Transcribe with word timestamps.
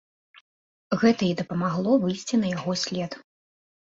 Гэта 1.01 1.23
і 1.27 1.33
дапамагло 1.41 1.91
выйсці 2.05 2.35
на 2.45 2.53
яго 2.57 2.71
след. 2.87 3.11